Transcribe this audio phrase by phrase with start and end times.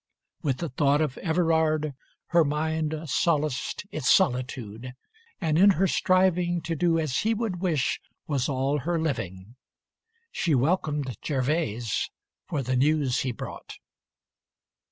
[0.41, 1.93] With the thought Of Everard,
[2.29, 4.93] her mind Solaced its solitude,
[5.39, 9.57] and in her striving To do as he would wish was all her living.
[10.31, 12.09] She welcomed Gervase
[12.47, 13.75] for the news he brought.